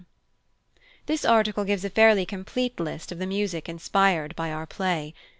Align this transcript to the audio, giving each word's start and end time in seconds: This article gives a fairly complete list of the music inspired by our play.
This 1.05 1.23
article 1.23 1.63
gives 1.63 1.85
a 1.85 1.89
fairly 1.91 2.25
complete 2.25 2.79
list 2.79 3.11
of 3.11 3.19
the 3.19 3.27
music 3.27 3.69
inspired 3.69 4.35
by 4.35 4.51
our 4.51 4.65
play. 4.65 5.13